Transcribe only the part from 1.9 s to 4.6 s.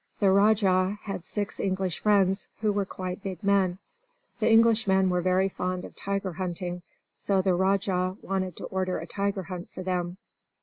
friends, who were quite big men. The